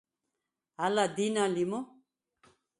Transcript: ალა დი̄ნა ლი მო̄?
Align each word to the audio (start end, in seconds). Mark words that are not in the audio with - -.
ალა 0.83 1.05
დი̄ნა 1.15 1.43
ლი 1.53 1.63
მო̄? 1.69 1.81